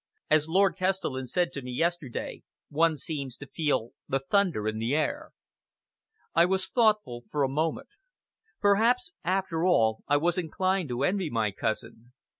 [0.31, 4.95] As Lord Kestelen said to me yesterday, one seems to feel the thunder in the
[4.95, 5.29] air."
[6.33, 7.89] I was thoughtful for a moment.
[8.59, 12.13] Perhaps, after all, I was inclined to envy my cousin.